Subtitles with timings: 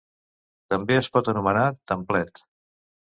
[0.73, 2.43] També es pot anomenar templet.